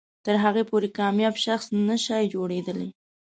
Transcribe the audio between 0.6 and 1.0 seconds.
پورې